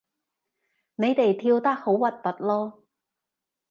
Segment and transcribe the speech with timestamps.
[0.95, 2.73] 你哋跳得好核突囉